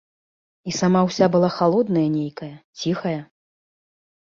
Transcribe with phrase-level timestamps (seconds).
[0.71, 2.51] І сама ўся была халодная нейкая,
[2.83, 3.15] ціхая.